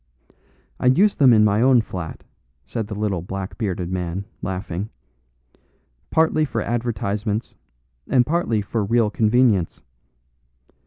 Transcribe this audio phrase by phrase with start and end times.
[0.79, 2.23] "I use them in my own flat,"
[2.65, 4.89] said the little black bearded man, laughing,
[6.09, 7.53] "partly for advertisements,
[8.09, 9.83] and partly for real convenience.